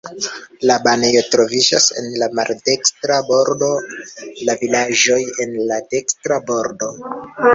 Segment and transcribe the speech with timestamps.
[0.69, 3.69] La banejo troviĝas en la maldekstra bordo,
[4.49, 6.91] la vilaĝoj en la dekstra bordo.